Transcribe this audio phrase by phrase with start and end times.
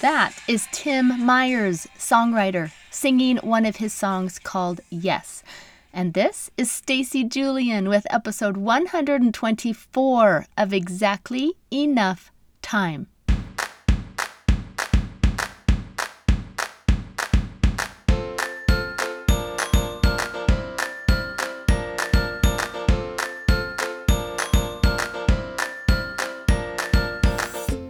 [0.00, 5.42] That is Tim Myers, songwriter, singing one of his songs called Yes.
[5.92, 12.32] And this is Stacy Julian with episode 124 of Exactly Enough
[12.62, 13.08] Time.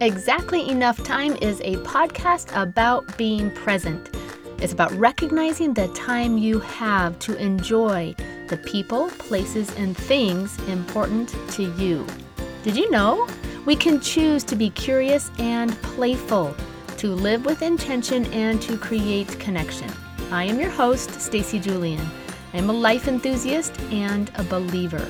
[0.02, 4.08] Exactly Enough Time is a podcast about being present.
[4.56, 8.14] It's about recognizing the time you have to enjoy
[8.48, 12.06] the people, places, and things important to you.
[12.62, 13.28] Did you know?
[13.66, 16.56] We can choose to be curious and playful,
[16.96, 19.92] to live with intention, and to create connection.
[20.30, 22.06] I am your host, Stacy Julian.
[22.54, 25.06] I'm a life enthusiast and a believer.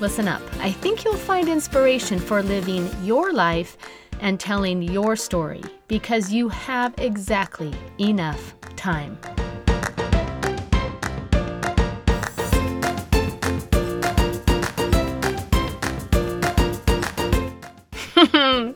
[0.00, 0.42] Listen up.
[0.58, 3.76] I think you'll find inspiration for living your life
[4.20, 9.18] and telling your story because you have exactly enough time.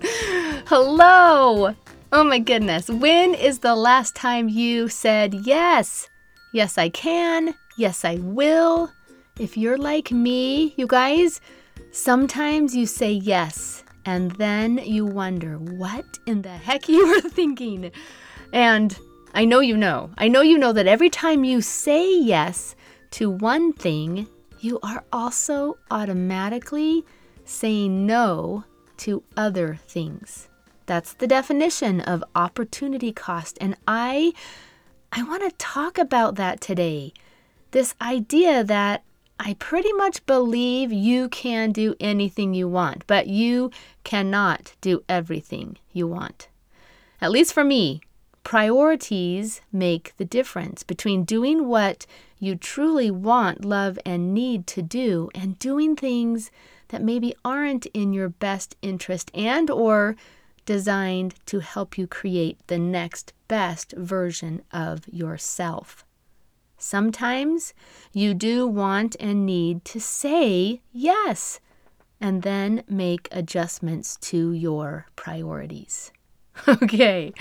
[0.66, 1.74] Hello!
[2.12, 6.08] Oh my goodness, when is the last time you said yes?
[6.52, 7.54] Yes, I can.
[7.76, 8.90] Yes, I will.
[9.38, 11.40] If you're like me, you guys,
[11.92, 17.92] sometimes you say yes and then you wonder what in the heck you were thinking.
[18.54, 18.98] And
[19.34, 20.10] I know you know.
[20.16, 22.74] I know you know that every time you say yes
[23.10, 24.26] to one thing,
[24.60, 27.04] you are also automatically
[27.44, 28.64] saying no
[28.96, 30.48] to other things.
[30.86, 34.32] That's the definition of opportunity cost and I
[35.12, 37.12] I want to talk about that today.
[37.72, 39.04] This idea that
[39.40, 43.70] I pretty much believe you can do anything you want, but you
[44.02, 46.48] cannot do everything you want.
[47.20, 48.00] At least for me,
[48.42, 52.06] priorities make the difference between doing what
[52.38, 56.50] you truly want, love, and need to do and doing things
[56.88, 60.16] that maybe aren't in your best interest and or
[60.64, 66.04] designed to help you create the next best version of yourself.
[66.78, 67.74] Sometimes
[68.12, 71.60] you do want and need to say yes
[72.20, 76.12] and then make adjustments to your priorities.
[76.66, 77.32] Okay,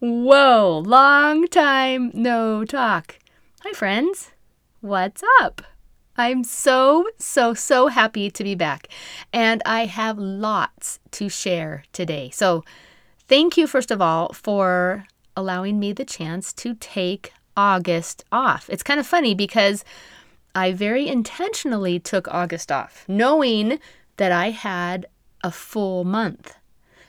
[0.00, 3.18] whoa, long time no talk.
[3.62, 4.30] Hi, friends.
[4.80, 5.60] What's up?
[6.16, 8.88] I'm so, so, so happy to be back,
[9.32, 12.30] and I have lots to share today.
[12.32, 12.64] So,
[13.28, 15.04] thank you, first of all, for
[15.36, 18.68] allowing me the chance to take August off.
[18.70, 19.84] It's kind of funny because
[20.54, 23.80] I very intentionally took August off, knowing
[24.16, 25.06] that I had
[25.42, 26.56] a full month,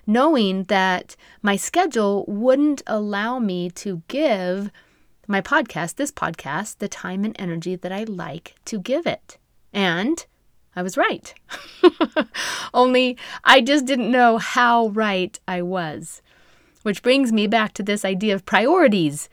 [0.08, 4.72] knowing that my schedule wouldn't allow me to give
[5.28, 9.38] my podcast, this podcast, the time and energy that I like to give it.
[9.74, 10.26] And
[10.76, 11.34] I was right.
[12.74, 16.22] Only I just didn't know how right I was.
[16.84, 19.30] Which brings me back to this idea of priorities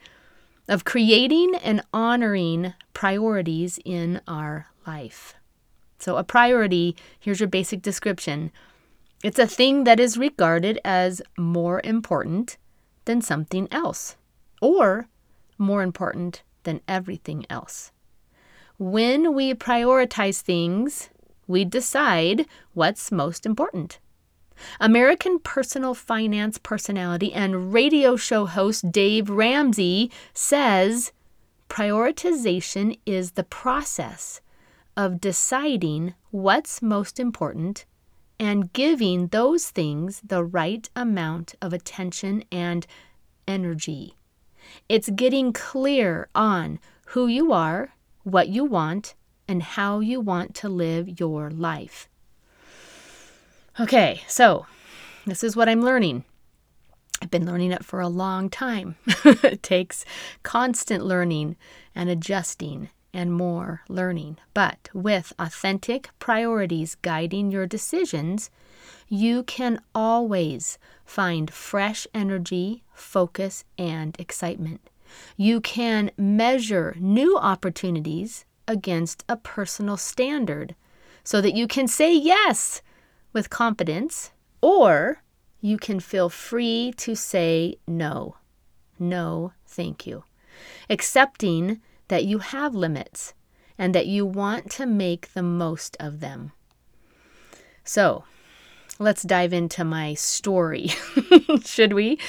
[0.67, 5.35] of creating and honoring priorities in our life.
[5.99, 8.51] So, a priority, here's your basic description
[9.23, 12.57] it's a thing that is regarded as more important
[13.05, 14.17] than something else,
[14.61, 15.07] or
[15.57, 17.91] more important than everything else.
[18.77, 21.09] When we prioritize things,
[21.47, 23.99] we decide what's most important.
[24.79, 31.11] American personal finance personality and radio show host Dave Ramsey says
[31.69, 34.41] prioritization is the process
[34.95, 37.85] of deciding what's most important
[38.39, 42.85] and giving those things the right amount of attention and
[43.47, 44.15] energy.
[44.89, 47.93] It's getting clear on who you are,
[48.23, 49.15] what you want,
[49.47, 52.09] and how you want to live your life.
[53.79, 54.67] Okay, so
[55.25, 56.25] this is what I'm learning.
[57.23, 58.97] I've been learning it for a long time.
[59.25, 60.05] it takes
[60.43, 61.55] constant learning
[61.95, 64.37] and adjusting and more learning.
[64.53, 68.51] But with authentic priorities guiding your decisions,
[69.07, 74.87] you can always find fresh energy, focus, and excitement.
[75.35, 80.75] You can measure new opportunities against a personal standard
[81.23, 82.83] so that you can say yes
[83.33, 84.31] with confidence,
[84.61, 85.21] or
[85.59, 88.37] you can feel free to say no.
[88.99, 90.23] No, thank you.
[90.89, 93.33] Accepting that you have limits
[93.77, 96.51] and that you want to make the most of them.
[97.83, 98.23] So,
[98.99, 100.91] let's dive into my story,
[101.65, 102.19] should we?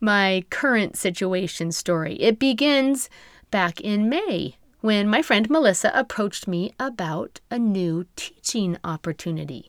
[0.00, 2.14] my current situation story.
[2.14, 3.10] It begins
[3.50, 9.68] back in May when my friend Melissa approached me about a new teaching opportunity.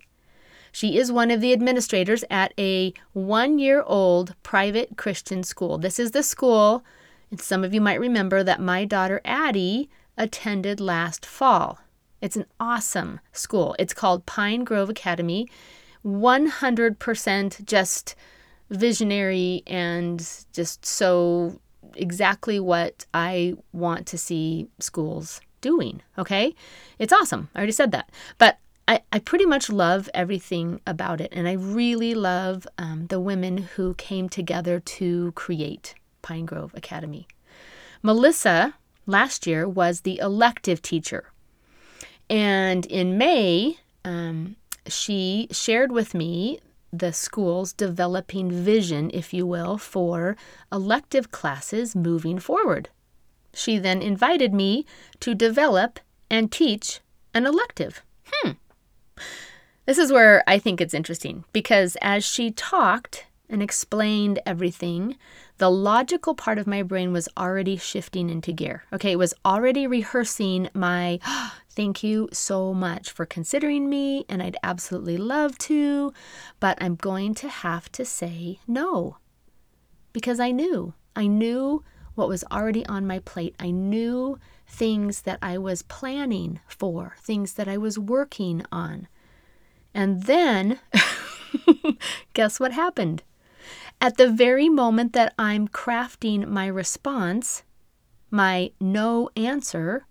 [0.72, 5.78] She is one of the administrators at a one year old private Christian school.
[5.78, 6.84] This is the school,
[7.32, 11.80] and some of you might remember, that my daughter Addie attended last fall.
[12.22, 13.76] It's an awesome school.
[13.80, 15.48] It's called Pine Grove Academy.
[16.06, 18.16] 100% just
[18.70, 20.20] visionary and
[20.54, 21.60] just so
[21.96, 26.02] exactly what I want to see schools doing.
[26.18, 26.54] Okay.
[27.00, 27.50] It's awesome.
[27.56, 28.12] I already said that.
[28.38, 28.60] But
[28.90, 31.32] I, I pretty much love everything about it.
[31.32, 35.94] And I really love um, the women who came together to create
[36.24, 37.28] Pine Grove Academy.
[38.02, 38.74] Melissa
[39.06, 41.32] last year was the elective teacher.
[42.32, 44.56] And in May, um,
[44.88, 46.60] she shared with me
[46.92, 50.36] the school's developing vision, if you will, for
[50.72, 52.90] elective classes moving forward.
[53.54, 54.88] She then invited me
[55.20, 56.00] to develop
[56.32, 57.02] and teach
[57.36, 58.02] an elective.
[58.26, 58.54] Hmm.
[59.90, 65.18] This is where I think it's interesting because as she talked and explained everything,
[65.58, 68.84] the logical part of my brain was already shifting into gear.
[68.94, 71.20] Okay, it was already rehearsing my
[71.72, 76.14] thank you so much for considering me, and I'd absolutely love to,
[76.60, 79.18] but I'm going to have to say no.
[80.14, 81.84] Because I knew, I knew
[82.14, 83.56] what was already on my plate.
[83.60, 84.38] I knew
[84.68, 89.08] things that I was planning for, things that I was working on.
[89.94, 90.80] And then,
[92.34, 93.24] guess what happened?
[94.02, 97.64] At the very moment that I'm crafting my response,
[98.32, 100.06] my no answer,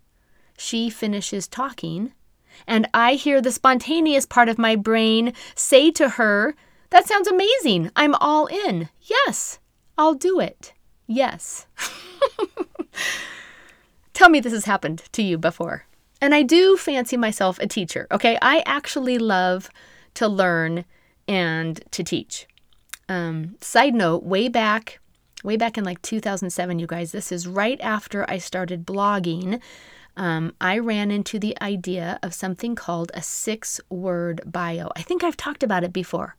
[0.57, 2.13] she finishes talking,
[2.67, 6.55] and I hear the spontaneous part of my brain say to her,
[6.91, 7.91] That sounds amazing.
[7.97, 8.89] I'm all in.
[9.01, 9.59] Yes,
[9.97, 10.75] I'll do it.
[11.07, 11.67] Yes.
[14.13, 15.87] Tell me this has happened to you before.
[16.21, 18.39] And I do fancy myself a teacher, okay?
[18.43, 19.71] I actually love
[20.15, 20.85] to learn
[21.29, 22.47] and to teach.
[23.09, 24.99] Um, side note, way back,
[25.45, 29.61] way back in like 2007, you guys, this is right after I started blogging.
[30.17, 34.91] Um, I ran into the idea of something called a six word bio.
[34.97, 36.35] I think I've talked about it before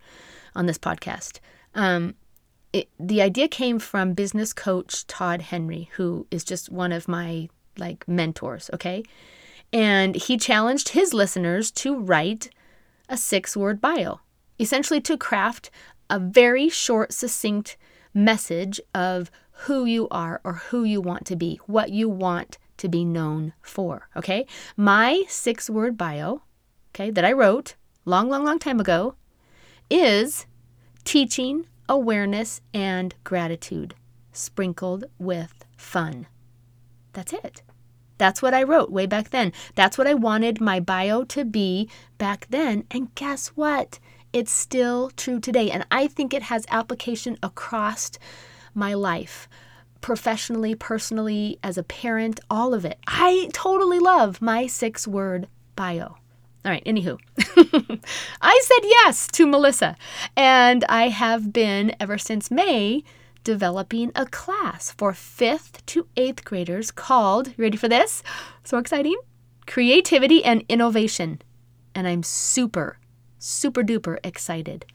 [0.54, 1.40] on this podcast.
[1.74, 2.16] Um,
[2.74, 7.48] it, the idea came from business coach Todd Henry, who is just one of my
[7.78, 9.04] like mentors, okay?
[9.71, 12.50] And he challenged his listeners to write
[13.07, 14.19] a six word bio,
[14.60, 15.69] essentially to craft
[16.10, 17.77] a very short, succinct
[18.13, 19.30] message of
[19.63, 23.54] who you are or who you want to be, what you want to be known
[23.62, 24.10] for.
[24.16, 24.45] Okay.
[24.75, 26.42] My six word bio,
[26.95, 27.75] okay, that I wrote
[28.06, 29.16] long, long, long time ago
[29.89, 30.45] is
[31.04, 33.95] teaching, awareness, and gratitude
[34.31, 36.27] sprinkled with fun.
[37.13, 37.62] That's it.
[38.19, 39.51] That's what I wrote way back then.
[39.74, 41.89] That's what I wanted my bio to be
[42.19, 42.83] back then.
[42.92, 43.98] And guess what?
[44.31, 45.71] It's still true today.
[45.71, 48.12] And I think it has application across
[48.75, 49.50] my life
[50.01, 53.00] professionally, personally, as a parent, all of it.
[53.07, 56.16] I totally love my six word bio.
[56.66, 57.18] All right, anywho,
[58.42, 59.95] I said yes to Melissa,
[60.35, 63.04] and I have been ever since May
[63.50, 68.22] developing a class for fifth to eighth graders called, ready for this?
[68.64, 69.18] So exciting!
[69.66, 71.42] Creativity and Innovation.
[71.96, 73.00] And I'm super
[73.40, 74.86] super duper excited.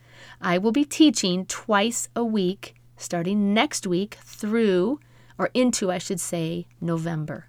[0.40, 5.00] I will be teaching twice a week starting next week through,
[5.36, 7.48] or into, I should say, November.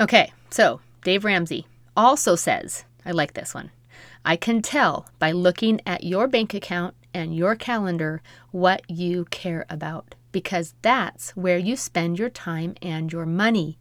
[0.00, 3.70] Okay, so Dave Ramsey also says, I like this one.
[4.24, 8.22] I can tell by looking at your bank account and your calendar
[8.52, 13.78] what you care about because that's where you spend your time and your money.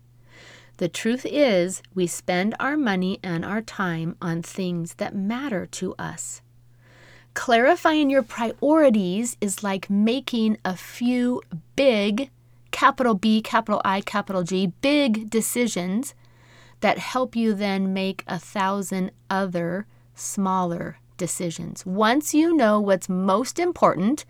[0.78, 5.96] The truth is, we spend our money and our time on things that matter to
[5.98, 6.42] us.
[7.34, 11.42] Clarifying your priorities is like making a few
[11.76, 12.30] big,
[12.72, 16.16] capital B, capital I, capital G, big decisions
[16.82, 21.86] that help you then make a thousand other smaller decisions.
[21.86, 24.26] Once you know what's most important,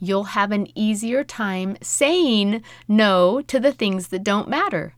[0.00, 4.94] you'll have an easier time saying no to the things that don't matter.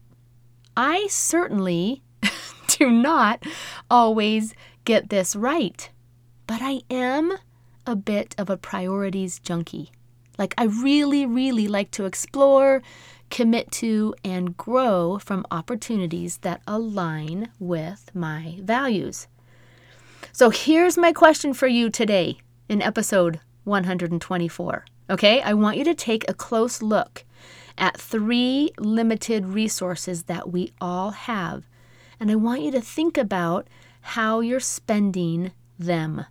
[0.77, 2.03] I certainly
[2.69, 3.43] do not
[3.91, 4.55] always
[4.85, 5.89] get this right,
[6.47, 7.37] but I am
[7.87, 9.91] a bit of a priorities junkie.
[10.39, 12.83] Like, I really, really like to explore,
[13.31, 19.29] commit to, and grow from opportunities that align with my values.
[20.33, 25.95] So, here's my question for you today in episode 124 Okay, I want you to
[25.95, 27.25] take a close look
[27.79, 31.65] at three limited resources that we all have.
[32.19, 33.69] And I want you to think about
[34.01, 36.27] how you're spending them.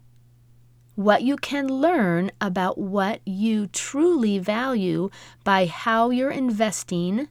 [0.96, 5.10] What you can learn about what you truly value
[5.44, 7.28] by how you're investing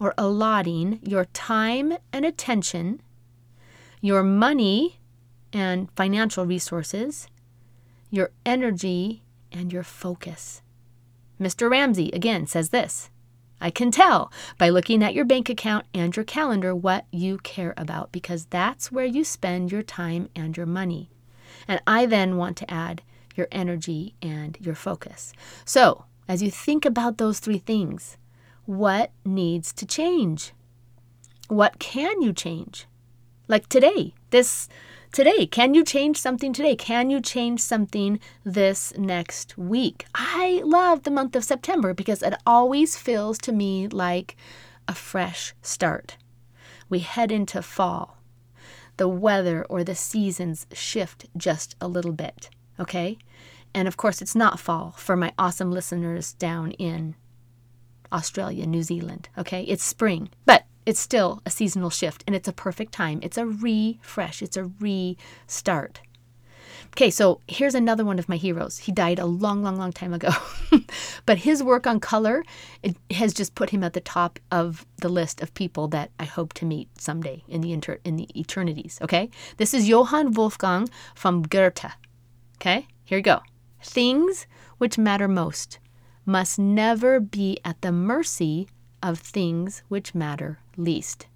[0.00, 3.00] or allotting your time and attention,
[4.00, 4.98] your money
[5.52, 7.28] and financial resources,
[8.10, 10.62] your energy, and your focus.
[11.40, 11.70] Mr.
[11.70, 13.10] Ramsey again says this
[13.60, 17.74] I can tell by looking at your bank account and your calendar what you care
[17.76, 21.10] about because that's where you spend your time and your money.
[21.68, 23.02] And I then want to add
[23.36, 25.32] your energy and your focus.
[25.64, 28.16] So, as you think about those three things,
[28.64, 30.52] what needs to change?
[31.48, 32.86] What can you change?
[33.48, 34.68] Like today, this
[35.12, 36.74] today, can you change something today?
[36.74, 40.06] Can you change something this next week?
[40.14, 44.36] I love the month of September because it always feels to me like
[44.88, 46.16] a fresh start.
[46.88, 48.18] We head into fall.
[48.96, 53.18] The weather or the seasons shift just a little bit, okay?
[53.74, 57.14] And of course, it's not fall for my awesome listeners down in
[58.12, 59.28] Australia, New Zealand.
[59.38, 63.20] Okay, it's spring, but it's still a seasonal shift and it's a perfect time.
[63.22, 66.00] It's a refresh, it's a restart.
[66.88, 68.78] Okay, so here's another one of my heroes.
[68.78, 70.30] He died a long, long, long time ago.
[71.26, 72.44] but his work on color
[73.10, 76.52] has just put him at the top of the list of people that I hope
[76.54, 79.30] to meet someday in the inter- in the eternities, okay?
[79.56, 81.92] This is Johann Wolfgang von Goethe.
[82.56, 82.86] Okay?
[83.04, 83.40] Here you go.
[83.82, 84.46] Things
[84.76, 85.78] which matter most
[86.26, 88.68] must never be at the mercy
[89.02, 91.26] of things which matter least.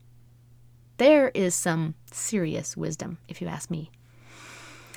[0.99, 3.91] There is some serious wisdom, if you ask me.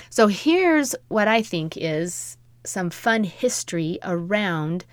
[0.10, 4.86] So here's what I think is some fun history around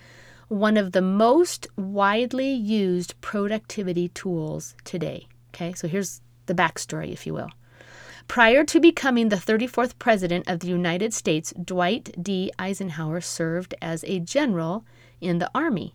[0.49, 5.26] one of the most widely used productivity tools today.
[5.55, 7.50] Okay, so here's the backstory, if you will.
[8.29, 12.50] Prior to becoming the 34th President of the United States, Dwight D.
[12.59, 14.85] Eisenhower served as a general
[15.21, 15.95] in the Army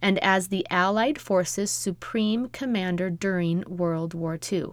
[0.00, 4.72] and as the Allied Forces Supreme Commander during World War II.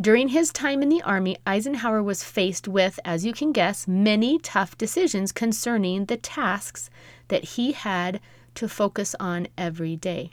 [0.00, 4.38] During his time in the Army, Eisenhower was faced with, as you can guess, many
[4.38, 6.90] tough decisions concerning the tasks
[7.28, 8.20] that he had
[8.54, 10.30] to focus on every day.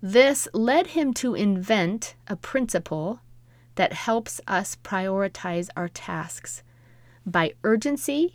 [0.00, 3.20] This led him to invent a principle
[3.74, 6.62] that helps us prioritize our tasks
[7.26, 8.34] by urgency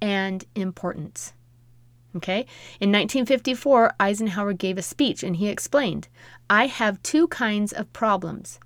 [0.00, 1.32] and importance.
[2.16, 2.40] Okay?
[2.80, 6.08] In 1954, Eisenhower gave a speech and he explained
[6.50, 8.60] I have two kinds of problems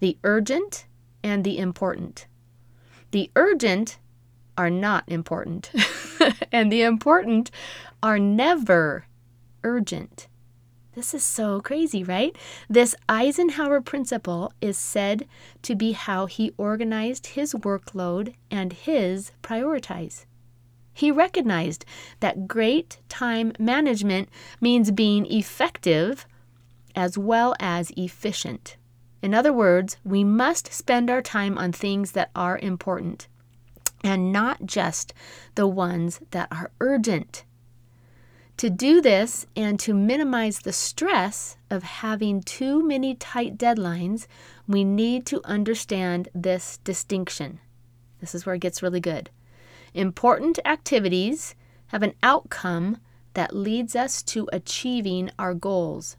[0.00, 0.86] the urgent
[1.22, 2.26] and the important.
[3.12, 3.98] The urgent
[4.56, 5.70] are not important,
[6.52, 7.50] and the important
[8.02, 9.06] are never
[9.64, 10.28] urgent.
[10.94, 12.36] This is so crazy, right?
[12.68, 15.26] This Eisenhower principle is said
[15.62, 20.26] to be how he organized his workload and his prioritize.
[21.00, 21.86] He recognized
[22.20, 24.28] that great time management
[24.60, 26.26] means being effective
[26.94, 28.76] as well as efficient.
[29.22, 33.28] In other words, we must spend our time on things that are important
[34.04, 35.14] and not just
[35.54, 37.44] the ones that are urgent.
[38.58, 44.26] To do this and to minimize the stress of having too many tight deadlines,
[44.68, 47.58] we need to understand this distinction.
[48.20, 49.30] This is where it gets really good.
[49.94, 51.54] Important activities
[51.88, 52.98] have an outcome
[53.34, 56.16] that leads us to achieving our goals,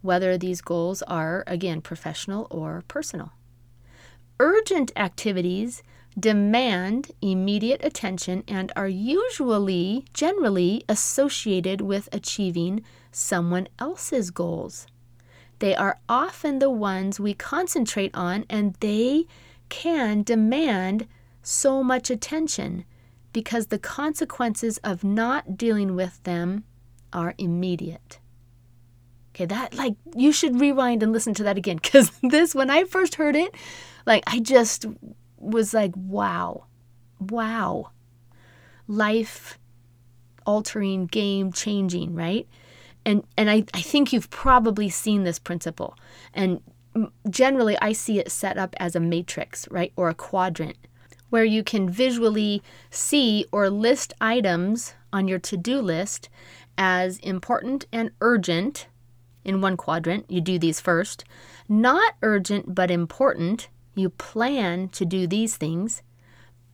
[0.00, 3.32] whether these goals are, again, professional or personal.
[4.38, 5.82] Urgent activities
[6.18, 14.86] demand immediate attention and are usually, generally, associated with achieving someone else's goals.
[15.58, 19.26] They are often the ones we concentrate on, and they
[19.68, 21.06] can demand
[21.42, 22.84] so much attention
[23.32, 26.64] because the consequences of not dealing with them
[27.12, 28.18] are immediate.
[29.34, 32.84] Okay, that like you should rewind and listen to that again because this, when I
[32.84, 33.54] first heard it,
[34.06, 34.86] like I just
[35.38, 36.64] was like, wow,
[37.18, 37.90] wow.
[38.86, 39.58] Life
[40.46, 42.48] altering, game changing, right?
[43.06, 45.96] And, and I, I think you've probably seen this principle.
[46.34, 46.60] And
[47.30, 49.92] generally, I see it set up as a matrix, right?
[49.96, 50.76] Or a quadrant
[51.30, 56.28] where you can visually see or list items on your to do list
[56.76, 58.86] as important and urgent
[59.44, 60.26] in one quadrant.
[60.28, 61.24] You do these first.
[61.68, 66.02] Not urgent but important you plan to do these things.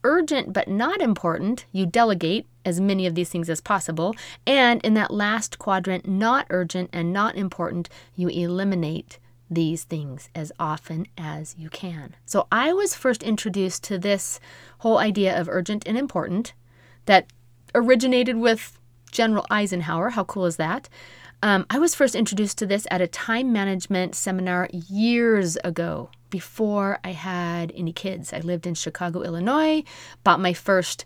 [0.03, 4.15] Urgent but not important, you delegate as many of these things as possible.
[4.45, 10.51] And in that last quadrant, not urgent and not important, you eliminate these things as
[10.59, 12.15] often as you can.
[12.25, 14.39] So I was first introduced to this
[14.79, 16.53] whole idea of urgent and important
[17.05, 17.27] that
[17.73, 18.79] originated with
[19.11, 20.11] General Eisenhower.
[20.11, 20.89] How cool is that?
[21.43, 26.99] Um, I was first introduced to this at a time management seminar years ago, before
[27.03, 28.33] I had any kids.
[28.33, 29.83] I lived in Chicago, Illinois,
[30.23, 31.05] bought my first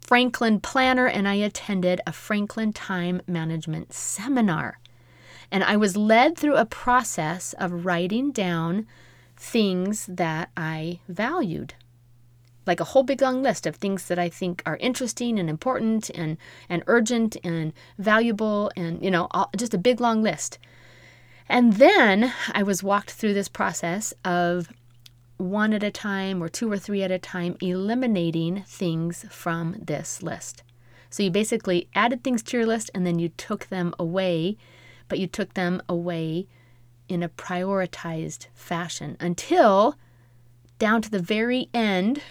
[0.00, 4.78] Franklin planner, and I attended a Franklin time management seminar.
[5.50, 8.86] And I was led through a process of writing down
[9.36, 11.74] things that I valued.
[12.66, 16.10] Like a whole big long list of things that I think are interesting and important
[16.10, 16.36] and,
[16.68, 20.58] and urgent and valuable, and, you know, all, just a big long list.
[21.48, 24.68] And then I was walked through this process of
[25.38, 30.22] one at a time or two or three at a time, eliminating things from this
[30.22, 30.62] list.
[31.08, 34.58] So you basically added things to your list and then you took them away
[35.08, 36.46] but you took them away
[37.08, 39.96] in a prioritized fashion until
[40.78, 42.22] down to the very end,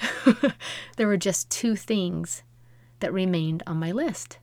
[0.98, 2.44] there were just two things
[3.00, 4.40] that remained on my list.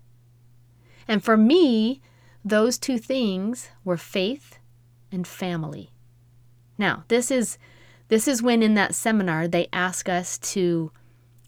[1.08, 2.00] And for me,
[2.44, 4.58] those two things were faith
[5.10, 5.90] and family.
[6.76, 7.58] Now, this is
[8.08, 10.92] this is when in that seminar they ask us to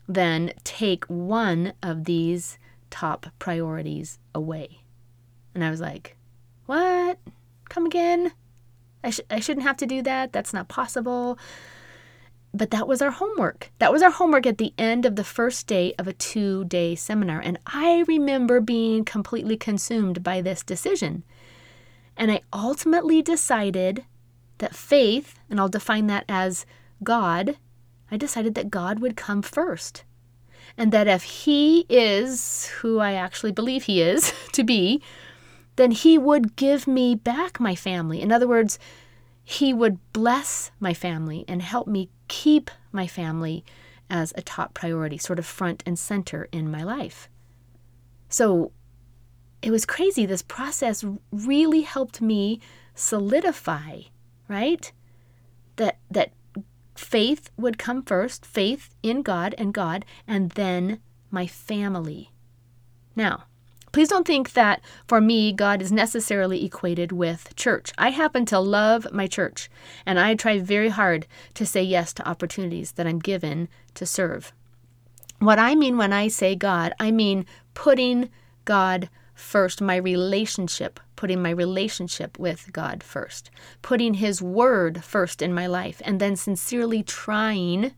[0.08, 4.80] then take one of these top priorities away.
[5.54, 6.15] And I was like,
[6.66, 7.18] what?
[7.68, 8.32] Come again?
[9.02, 10.32] I, sh- I shouldn't have to do that.
[10.32, 11.38] That's not possible.
[12.52, 13.70] But that was our homework.
[13.78, 16.94] That was our homework at the end of the first day of a two day
[16.94, 17.40] seminar.
[17.40, 21.22] And I remember being completely consumed by this decision.
[22.16, 24.04] And I ultimately decided
[24.58, 26.64] that faith, and I'll define that as
[27.02, 27.56] God,
[28.10, 30.04] I decided that God would come first.
[30.78, 35.02] And that if He is who I actually believe He is to be,
[35.76, 38.20] then He would give me back my family.
[38.20, 38.78] In other words,
[39.44, 43.64] He would bless my family and help me keep my family
[44.08, 47.28] as a top priority, sort of front and center in my life.
[48.28, 48.72] So
[49.62, 50.26] it was crazy.
[50.26, 52.60] This process really helped me
[52.94, 54.02] solidify,
[54.48, 54.92] right?
[55.76, 56.32] That that
[56.94, 62.30] faith would come first, faith in God and God, and then my family.
[63.14, 63.44] Now,
[63.96, 67.94] Please don't think that for me, God is necessarily equated with church.
[67.96, 69.70] I happen to love my church,
[70.04, 74.52] and I try very hard to say yes to opportunities that I'm given to serve.
[75.38, 78.28] What I mean when I say God, I mean putting
[78.66, 85.54] God first, my relationship, putting my relationship with God first, putting His Word first in
[85.54, 87.94] my life, and then sincerely trying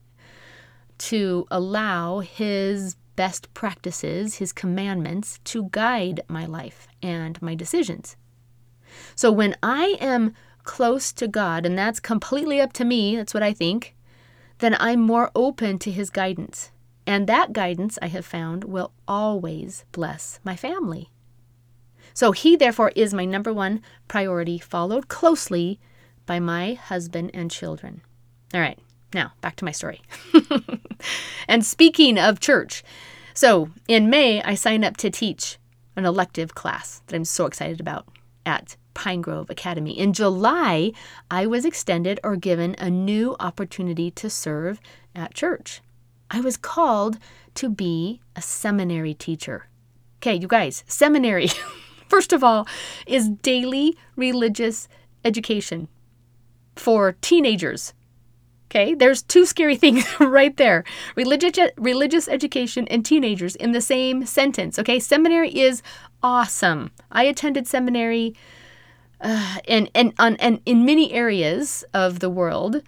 [0.98, 8.16] to allow His best practices, his commandments, to guide my life and my decisions.
[9.16, 13.42] So when I am close to God, and that's completely up to me, that's what
[13.42, 13.96] I think,
[14.58, 16.70] then I'm more open to his guidance.
[17.08, 21.10] And that guidance, I have found, will always bless my family.
[22.14, 25.80] So he, therefore, is my number one priority, followed closely
[26.24, 28.02] by my husband and children.
[28.54, 28.78] All right,
[29.12, 30.02] now back to my story.
[31.48, 32.84] and speaking of church,
[33.38, 35.58] so in May, I signed up to teach
[35.94, 38.08] an elective class that I'm so excited about
[38.44, 39.96] at Pine Grove Academy.
[39.96, 40.90] In July,
[41.30, 44.80] I was extended or given a new opportunity to serve
[45.14, 45.80] at church.
[46.32, 47.18] I was called
[47.54, 49.68] to be a seminary teacher.
[50.16, 51.46] Okay, you guys, seminary,
[52.08, 52.66] first of all,
[53.06, 54.88] is daily religious
[55.24, 55.86] education
[56.74, 57.94] for teenagers
[58.70, 60.84] Okay, there's two scary things right there
[61.16, 64.78] religious, religious education and teenagers in the same sentence.
[64.78, 65.82] Okay, seminary is
[66.22, 66.90] awesome.
[67.10, 68.34] I attended seminary
[69.20, 72.82] uh, and, and, on, and in many areas of the world,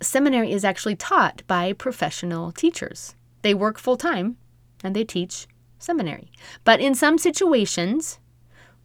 [0.00, 3.14] seminary is actually taught by professional teachers.
[3.42, 4.36] They work full time
[4.82, 5.46] and they teach
[5.78, 6.30] seminary.
[6.62, 8.18] But in some situations,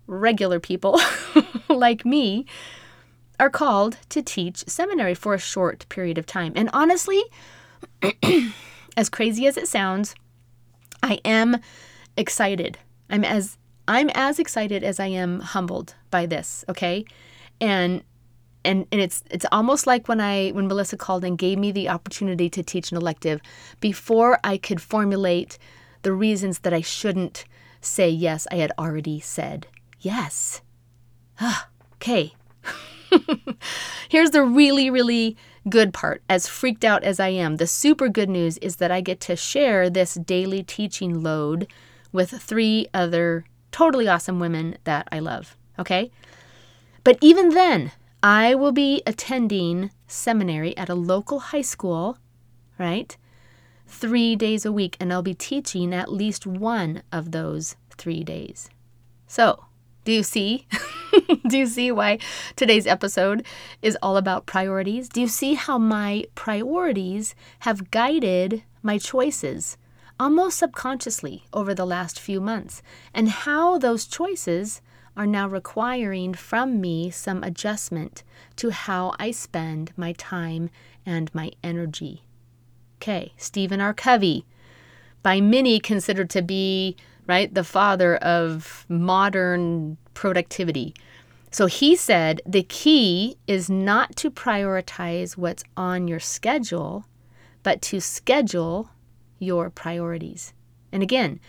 [0.08, 1.00] regular people
[1.70, 2.46] like me,
[3.40, 6.54] are called to teach seminary for a short period of time.
[6.56, 7.22] And honestly,
[8.98, 10.16] as crazy as it sounds,
[11.02, 11.58] I am
[12.18, 12.78] excited.
[13.10, 17.06] I'm as I'm as excited as I am humbled by this, okay?
[17.60, 18.04] And
[18.64, 21.90] and and it's it's almost like when I when Melissa called and gave me the
[21.90, 23.42] opportunity to teach an elective
[23.80, 25.58] before I could formulate
[26.02, 27.46] the reasons that I shouldn't
[27.82, 29.68] say yes, I had already said
[30.00, 30.62] yes.
[32.02, 32.34] Okay.
[34.10, 36.22] Here's the really, really good part.
[36.30, 39.36] As freaked out as I am, the super good news is that I get to
[39.36, 41.68] share this daily teaching load
[42.12, 45.56] with three other totally awesome women that I love.
[45.78, 46.12] Okay?
[47.04, 47.92] But even then,
[48.22, 52.18] I will be attending seminary at a local high school,
[52.78, 53.16] right?
[53.88, 58.70] Three days a week, and I'll be teaching at least one of those three days.
[59.28, 59.66] So,
[60.04, 60.68] do you see?
[61.48, 62.20] Do you see why
[62.56, 63.46] today's episode
[63.82, 65.10] is all about priorities?
[65.10, 69.78] Do you see how my priorities have guided my choices
[70.20, 72.82] almost subconsciously over the last few months,
[73.14, 74.82] and how those choices
[75.16, 78.24] are now requiring from me some adjustment
[78.58, 80.70] to how I spend my time
[81.06, 82.24] and my energy?
[82.98, 83.94] Okay, Stephen R.
[83.94, 84.46] Covey,
[85.24, 90.94] by many considered to be right the father of modern productivity
[91.52, 97.06] so he said the key is not to prioritize what's on your schedule,
[97.64, 98.92] but to schedule
[99.40, 100.54] your priorities.
[100.92, 101.40] And again,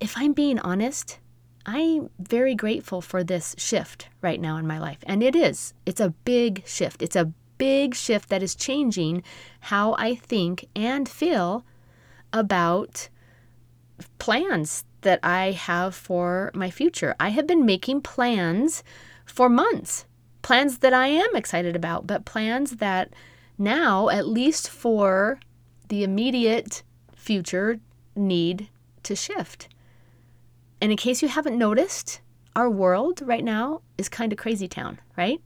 [0.00, 1.18] if I'm being honest,
[1.64, 4.98] I'm very grateful for this shift right now in my life.
[5.04, 7.02] And it is, it's a big shift.
[7.02, 9.22] It's a big shift that is changing
[9.60, 11.64] how I think and feel
[12.32, 13.08] about
[14.18, 17.14] plans that I have for my future.
[17.18, 18.82] I have been making plans
[19.36, 20.06] for months.
[20.40, 23.12] Plans that I am excited about, but plans that
[23.58, 25.38] now, at least for
[25.88, 26.82] the immediate
[27.14, 27.78] future,
[28.14, 28.68] need
[29.02, 29.68] to shift.
[30.80, 32.20] And in case you haven't noticed,
[32.54, 35.40] our world right now is kind of crazy town, right?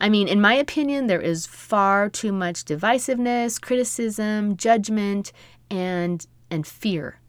[0.00, 5.32] I mean, in my opinion, there is far too much divisiveness, criticism, judgment,
[5.70, 7.20] and and fear.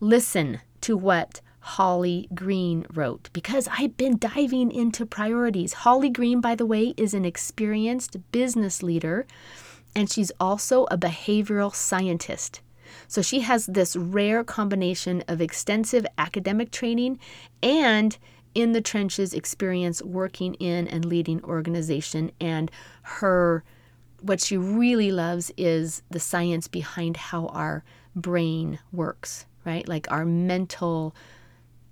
[0.00, 5.74] Listen to what Holly Green wrote because I've been diving into priorities.
[5.74, 9.26] Holly Green, by the way, is an experienced business leader
[9.94, 12.62] and she's also a behavioral scientist.
[13.06, 17.18] So she has this rare combination of extensive academic training
[17.62, 18.16] and
[18.54, 22.70] in the trenches experience working in and leading organization and
[23.02, 23.62] her
[24.22, 27.84] what she really loves is the science behind how our
[28.16, 29.86] brain works, right?
[29.86, 31.14] Like our mental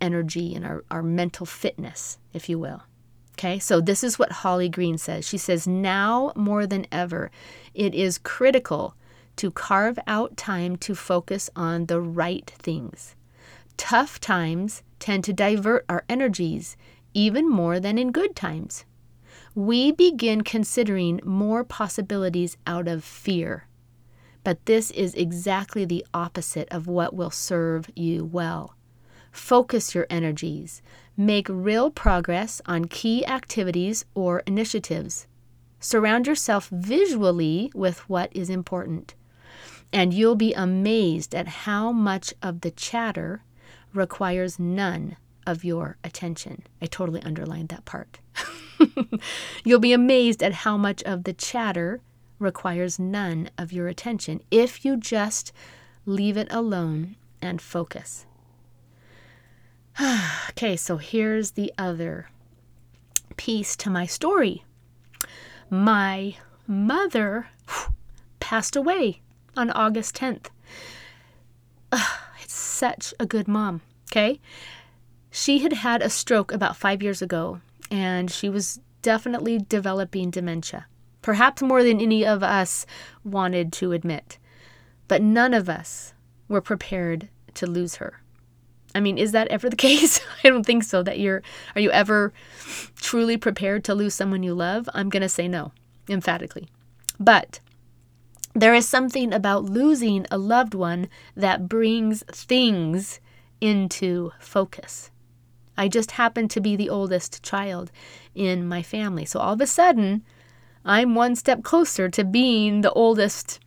[0.01, 2.83] energy and our, our mental fitness, if you will.
[3.33, 5.29] Okay, so this is what Holly Green says.
[5.29, 7.31] She says, Now more than ever,
[7.75, 8.95] it is critical
[9.37, 13.15] to carve out time to focus on the right things.
[13.77, 16.77] Tough times tend to divert our energies
[17.13, 18.85] even more than in good times.
[19.55, 23.67] We begin considering more possibilities out of fear.
[24.45, 28.76] But this is exactly the opposite of what will serve you well.
[29.37, 30.81] Focus your energies.
[31.15, 35.27] Make real progress on key activities or initiatives.
[35.79, 39.15] Surround yourself visually with what is important.
[39.93, 43.43] And you'll be amazed at how much of the chatter
[43.93, 46.63] requires none of your attention.
[46.81, 48.19] I totally underlined that part.
[49.65, 52.01] You'll be amazed at how much of the chatter
[52.39, 55.53] requires none of your attention if you just
[56.07, 58.27] leave it alone and focus.
[60.51, 62.29] okay, so here's the other
[63.37, 64.65] piece to my story.
[65.71, 67.49] My mother
[68.41, 69.23] passed away
[69.57, 70.47] on August 10th.
[71.93, 73.81] it's such a good mom,
[74.11, 74.39] okay?
[75.31, 80.87] She had had a stroke about five years ago, and she was definitely developing dementia,
[81.23, 82.85] perhaps more than any of us
[83.25, 84.39] wanted to admit.
[85.09, 86.13] But none of us
[86.49, 88.21] were prepared to lose her.
[88.97, 90.21] I mean, is that ever the case?
[90.43, 91.03] I don't think so.
[91.03, 91.43] That you're,
[91.75, 92.33] are you ever
[92.97, 94.89] truly prepared to lose someone you love?
[94.95, 95.73] I'm going to say no,
[96.09, 96.69] emphatically.
[97.21, 97.61] But
[98.55, 103.21] there is something about losing a loved one that brings things
[103.61, 105.11] into focus.
[105.77, 107.93] I just happen to be the oldest child
[108.35, 109.27] in my family.
[109.27, 110.25] So all of a sudden,
[110.87, 113.61] I'm one step closer to being the oldest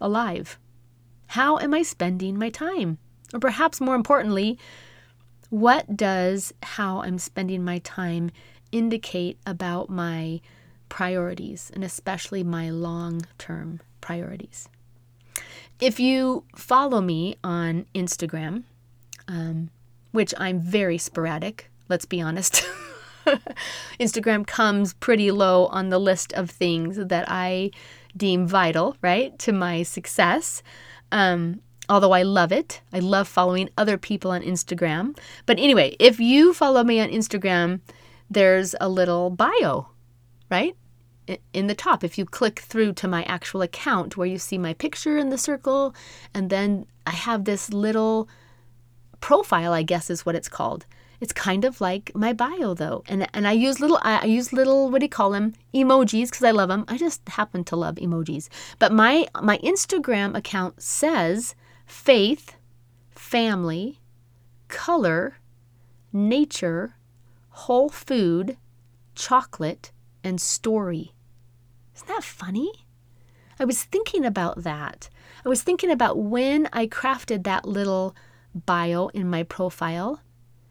[0.00, 0.58] alive.
[1.28, 2.98] How am I spending my time?
[3.34, 4.58] Or perhaps more importantly,
[5.50, 8.30] what does how I'm spending my time
[8.72, 10.40] indicate about my
[10.88, 14.68] priorities and especially my long term priorities?
[15.80, 18.62] If you follow me on Instagram,
[19.26, 19.70] um,
[20.12, 22.64] which I'm very sporadic, let's be honest.
[23.98, 27.72] Instagram comes pretty low on the list of things that I
[28.16, 30.62] deem vital, right, to my success.
[31.10, 32.80] Um, although I love it.
[32.92, 35.16] I love following other people on Instagram.
[35.46, 37.80] But anyway, if you follow me on Instagram,
[38.30, 39.88] there's a little bio,
[40.50, 40.76] right?
[41.52, 44.74] In the top, if you click through to my actual account where you see my
[44.74, 45.94] picture in the circle,
[46.34, 48.28] and then I have this little
[49.20, 50.84] profile, I guess is what it's called.
[51.20, 53.02] It's kind of like my bio though.
[53.08, 55.54] And and I use little I use little what do you call them?
[55.74, 56.84] emojis because I love them.
[56.88, 58.48] I just happen to love emojis.
[58.78, 61.54] But my my Instagram account says
[61.86, 62.56] faith,
[63.10, 64.00] family,
[64.68, 65.38] color,
[66.12, 66.96] nature,
[67.50, 68.56] whole food,
[69.14, 69.92] chocolate,
[70.22, 71.12] and story.
[71.94, 72.72] Isn't that funny?
[73.58, 75.08] I was thinking about that.
[75.44, 78.16] I was thinking about when I crafted that little
[78.54, 80.20] bio in my profile.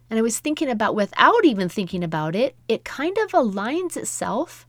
[0.10, 4.68] And I was thinking about, without even thinking about it, it kind of aligns itself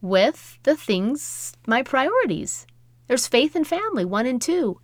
[0.00, 2.66] with the things, my priorities.
[3.08, 4.80] There's faith and family, one and two.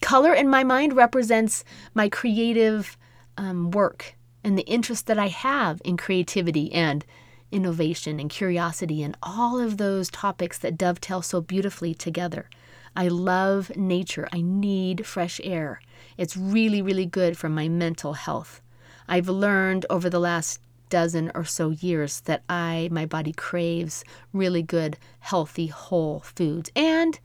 [0.00, 2.96] Color in my mind represents my creative
[3.36, 7.04] um, work and the interest that I have in creativity and
[7.50, 12.48] innovation and curiosity and all of those topics that dovetail so beautifully together.
[12.94, 14.28] I love nature.
[14.32, 15.80] I need fresh air.
[16.16, 18.62] It's really, really good for my mental health.
[19.08, 24.62] I've learned over the last dozen or so years that I, my body craves really
[24.62, 27.18] good, healthy, whole foods and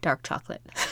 [0.00, 0.62] dark chocolate.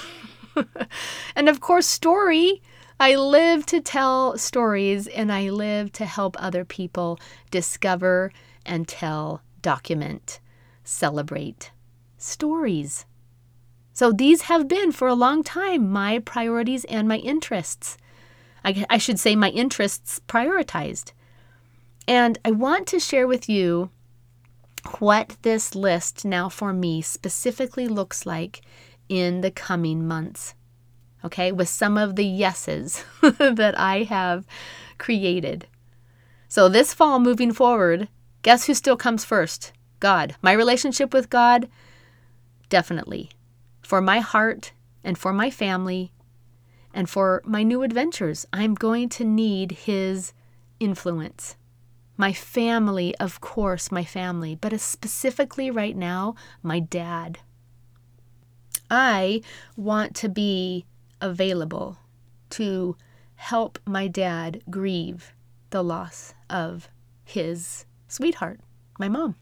[1.36, 2.62] and of course, story.
[3.00, 7.18] I live to tell stories and I live to help other people
[7.50, 8.32] discover
[8.66, 10.40] and tell, document,
[10.82, 11.70] celebrate
[12.16, 13.06] stories.
[13.92, 17.96] So these have been for a long time my priorities and my interests.
[18.64, 21.12] I, I should say, my interests prioritized.
[22.06, 23.90] And I want to share with you
[24.98, 28.62] what this list now for me specifically looks like
[29.08, 30.54] in the coming months
[31.24, 34.46] okay, with some of the yeses that I have
[34.98, 35.66] created.
[36.48, 38.08] So this fall, moving forward,
[38.42, 39.72] guess who still comes first?
[40.00, 40.36] God.
[40.42, 41.68] My relationship with God,
[42.68, 43.30] definitely.
[43.82, 46.12] For my heart and for my family
[46.94, 50.32] and for my new adventures, I'm going to need His
[50.80, 51.56] influence.
[52.16, 57.38] My family, of course, my family, but uh, specifically right now, my dad.
[58.90, 59.42] I
[59.76, 60.84] want to be
[61.20, 61.98] available
[62.50, 62.96] to
[63.36, 65.32] help my dad grieve
[65.70, 66.88] the loss of
[67.24, 68.60] his sweetheart,
[68.98, 69.36] my mom.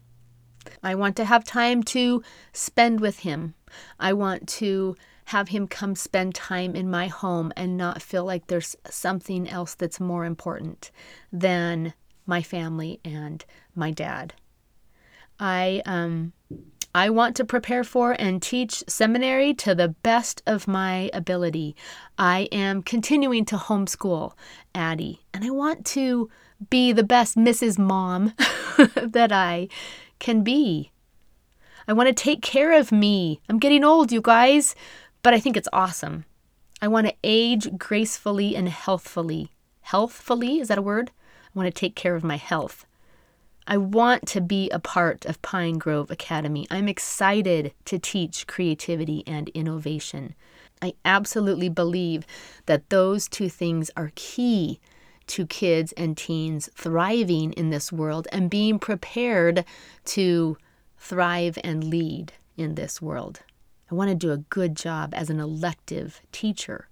[0.83, 3.55] I want to have time to spend with him.
[3.99, 8.47] I want to have him come spend time in my home and not feel like
[8.47, 10.91] there's something else that's more important
[11.31, 11.93] than
[12.25, 13.43] my family and
[13.75, 14.33] my dad.
[15.39, 16.33] I um
[16.97, 21.75] I want to prepare for and teach seminary to the best of my ability.
[22.17, 24.33] I am continuing to homeschool
[24.73, 26.27] Addie, and I want to
[26.71, 27.77] be the best Mrs.
[27.77, 28.33] Mom
[28.95, 29.67] that I
[30.17, 30.91] can be.
[31.87, 33.41] I want to take care of me.
[33.47, 34.73] I'm getting old, you guys,
[35.21, 36.25] but I think it's awesome.
[36.81, 39.51] I want to age gracefully and healthfully.
[39.81, 41.11] Healthfully, is that a word?
[41.45, 42.86] I want to take care of my health.
[43.69, 46.65] I want to be a part of Pine Grove Academy.
[46.71, 50.35] I'm excited to teach creativity and innovation.
[50.81, 52.25] I absolutely believe
[52.65, 54.79] that those two things are key
[55.27, 59.65] to kids and teens thriving in this world and being prepared
[60.05, 60.57] to
[60.97, 63.41] thrive and lead in this world.
[63.91, 66.87] I want to do a good job as an elective teacher.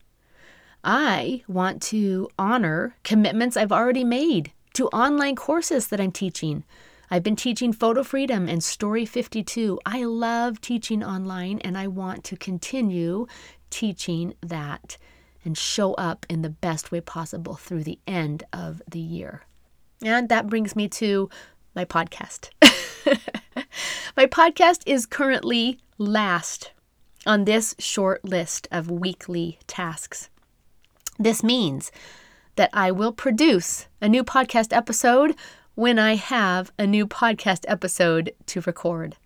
[0.83, 6.63] I want to honor commitments I've already made to online courses that I'm teaching.
[7.09, 9.79] I've been teaching Photo Freedom and Story 52.
[9.85, 13.27] I love teaching online and I want to continue
[13.69, 14.97] teaching that
[15.45, 19.43] and show up in the best way possible through the end of the year.
[20.03, 21.29] And that brings me to
[21.73, 22.49] my podcast.
[24.17, 26.71] my podcast is currently last
[27.25, 30.29] on this short list of weekly tasks.
[31.17, 31.91] This means
[32.55, 35.35] that I will produce a new podcast episode
[35.75, 39.17] when I have a new podcast episode to record.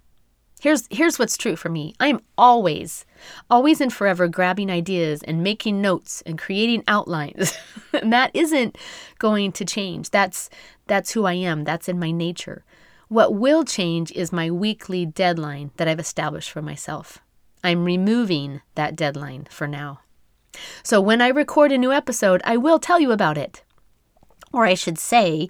[0.60, 1.94] Here's here's what's true for me.
[2.02, 3.06] I'm always
[3.50, 7.58] always and forever grabbing ideas and making notes and creating outlines.
[7.94, 8.78] and that isn't
[9.20, 10.10] going to change.
[10.10, 10.50] That's
[10.88, 11.64] that's who I am.
[11.64, 12.66] That's in my nature.
[13.08, 17.20] What will change is my weekly deadline that I've established for myself.
[17.64, 20.02] I'm removing that deadline for now.
[20.84, 23.64] So when I record a new episode, I will tell you about it.
[24.52, 25.50] Or I should say,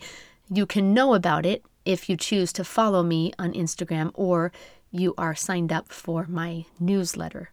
[0.52, 4.52] you can know about it if you choose to follow me on Instagram or
[4.92, 7.52] you are signed up for my newsletter.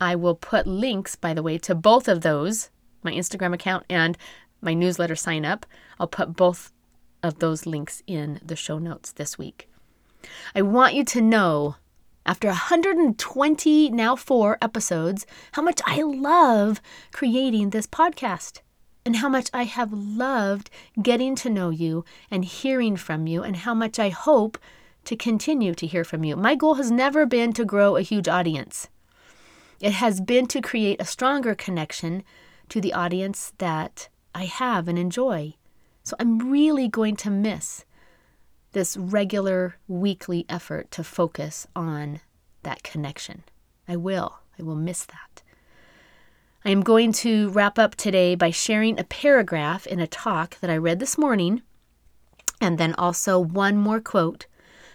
[0.00, 2.70] I will put links, by the way, to both of those
[3.04, 4.16] my Instagram account and
[4.60, 5.66] my newsletter sign up.
[6.00, 6.72] I'll put both
[7.22, 9.68] of those links in the show notes this week.
[10.54, 11.76] I want you to know
[12.26, 16.80] after 120, now four episodes, how much I love
[17.12, 18.60] creating this podcast.
[19.06, 23.56] and how much I have loved getting to know you and hearing from you, and
[23.56, 24.56] how much I hope
[25.04, 26.36] to continue to hear from you.
[26.36, 28.88] My goal has never been to grow a huge audience,
[29.80, 32.22] it has been to create a stronger connection
[32.70, 35.54] to the audience that I have and enjoy.
[36.02, 37.84] So I'm really going to miss
[38.74, 42.20] this regular weekly effort to focus on
[42.62, 43.44] that connection.
[43.88, 44.40] I will.
[44.58, 45.42] I will miss that.
[46.64, 50.70] I am going to wrap up today by sharing a paragraph in a talk that
[50.70, 51.62] I read this morning,
[52.60, 54.46] and then also one more quote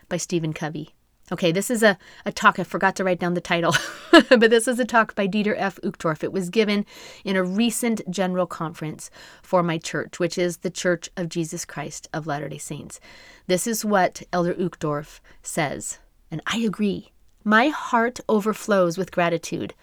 [0.07, 0.95] by Stephen Covey.
[1.31, 2.57] Okay, this is a, a talk.
[2.57, 3.75] I forgot to write down the title,
[4.11, 5.79] but this is a talk by Dieter F.
[5.83, 6.23] Uchtdorf.
[6.23, 6.87] It was given
[7.23, 9.11] in a recent general conference
[9.43, 12.99] for my church, which is the Church of Jesus Christ of Latter day Saints.
[13.45, 15.99] This is what Elder Uchtdorf says,
[16.31, 17.11] and I agree.
[17.43, 19.75] My heart overflows with gratitude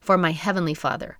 [0.00, 1.18] for my Heavenly Father.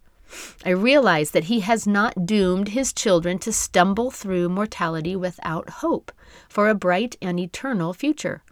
[0.64, 6.10] I realize that He has not doomed His children to stumble through mortality without hope
[6.48, 8.42] for a bright and eternal future.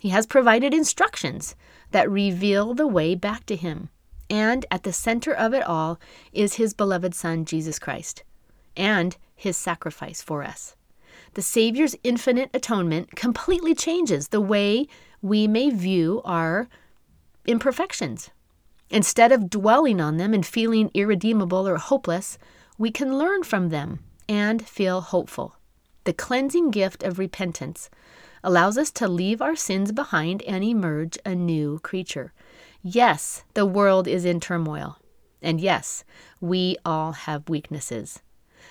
[0.00, 1.54] He has provided instructions
[1.90, 3.90] that reveal the way back to Him.
[4.30, 6.00] And at the center of it all
[6.32, 8.22] is His beloved Son, Jesus Christ,
[8.76, 10.74] and His sacrifice for us.
[11.34, 14.86] The Savior's infinite atonement completely changes the way
[15.20, 16.68] we may view our
[17.46, 18.30] imperfections.
[18.88, 22.38] Instead of dwelling on them and feeling irredeemable or hopeless,
[22.78, 25.56] we can learn from them and feel hopeful.
[26.04, 27.90] The cleansing gift of repentance
[28.42, 32.32] allows us to leave our sins behind and emerge a new creature.
[32.82, 34.98] Yes, the world is in turmoil.
[35.42, 36.04] And yes,
[36.40, 38.20] we all have weaknesses.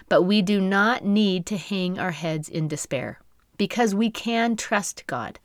[0.08, 3.20] But we do not need to hang our heads in despair
[3.58, 5.40] because we can trust God.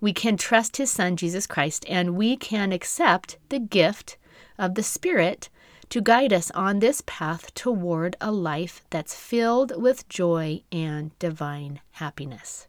[0.00, 4.18] We can trust His Son, Jesus Christ, and we can accept the gift
[4.58, 5.48] of the Spirit
[5.88, 11.80] to guide us on this path toward a life that's filled with joy and divine
[11.92, 12.68] happiness.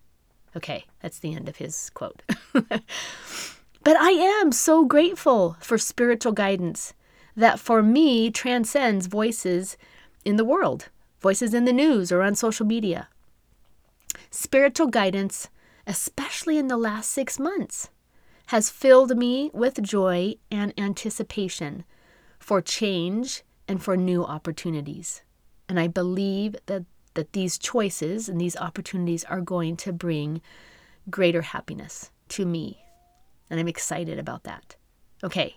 [0.57, 2.23] Okay, that's the end of his quote.
[2.53, 2.81] but
[3.85, 4.09] I
[4.41, 6.95] am so grateful for spiritual guidance
[7.35, 9.77] that for me transcends voices
[10.25, 10.89] in the world,
[11.19, 13.07] voices in the news or on social media.
[14.31, 15.49] Spiritual guidance,
[15.85, 17.91] especially in the last six months,
[18.47, 21.85] has filled me with joy and anticipation
[22.39, 25.21] for change and for new opportunities.
[25.69, 26.85] And I believe that
[27.17, 30.41] that these choices and these opportunities are going to bring
[31.09, 32.79] greater happiness to me.
[33.49, 34.75] And I'm excited about that.
[35.23, 35.55] Okay,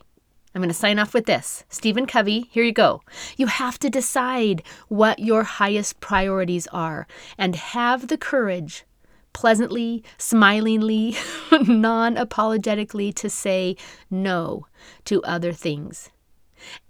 [0.55, 1.65] I'm going to sign off with this.
[1.69, 3.03] Stephen Covey, here you go.
[3.37, 8.85] You have to decide what your highest priorities are and have the courage,
[9.33, 11.17] pleasantly, smilingly,
[11.53, 13.77] non apologetically, to say
[14.11, 14.67] no
[15.05, 16.11] to other things.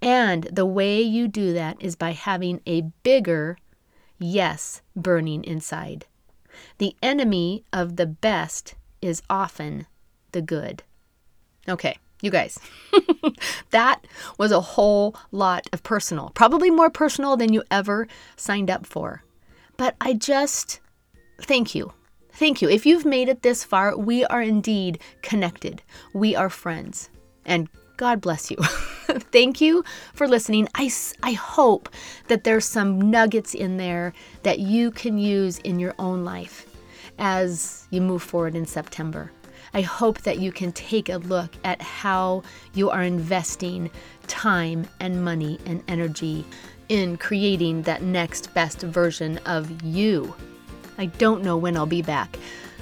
[0.01, 3.57] And the way you do that is by having a bigger
[4.21, 6.05] yes burning inside.
[6.77, 9.87] The enemy of the best is often
[10.31, 10.83] the good.
[11.67, 12.59] Okay, you guys,
[13.71, 14.05] that
[14.37, 19.23] was a whole lot of personal, probably more personal than you ever signed up for.
[19.77, 20.79] But I just
[21.41, 21.93] thank you.
[22.33, 22.69] Thank you.
[22.69, 25.81] If you've made it this far, we are indeed connected.
[26.13, 27.09] We are friends.
[27.45, 28.57] And God bless you.
[29.31, 30.67] Thank you for listening.
[30.75, 30.89] I,
[31.21, 31.89] I hope
[32.27, 36.65] that there's some nuggets in there that you can use in your own life
[37.19, 39.31] as you move forward in September.
[39.73, 42.43] I hope that you can take a look at how
[42.73, 43.89] you are investing
[44.27, 46.45] time and money and energy
[46.89, 50.35] in creating that next best version of you.
[50.97, 52.37] I don't know when I'll be back.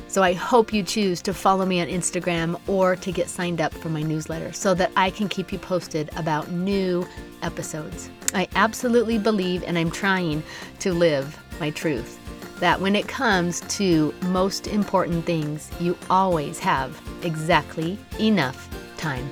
[0.09, 3.71] So I hope you choose to follow me on Instagram or to get signed up
[3.75, 7.07] for my newsletter so that I can keep you posted about new
[7.43, 8.09] episodes.
[8.33, 10.41] I absolutely believe and I'm trying
[10.79, 12.17] to live my truth
[12.59, 18.67] that when it comes to most important things, you always have exactly enough
[18.97, 19.29] time.